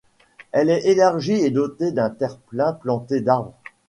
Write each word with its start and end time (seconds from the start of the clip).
Elle 0.51 0.71
est 0.71 0.83
élargie 0.87 1.43
et 1.45 1.51
dotée 1.51 1.91
d'un 1.91 2.09
terre-plein 2.09 2.73
planté 2.73 3.21
d'arbres. 3.21 3.53